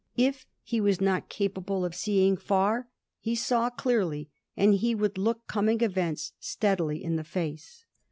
[0.17, 5.45] If he was not capable of seeing far, he saw clearly, and he could look
[5.45, 7.85] coming events steadily in the face.